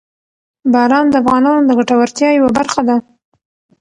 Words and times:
باران 0.73 1.05
د 1.09 1.15
افغانانو 1.21 1.61
د 1.65 1.71
ګټورتیا 1.79 2.29
یوه 2.33 2.49
برخه 2.57 2.81
ده. 2.87 2.95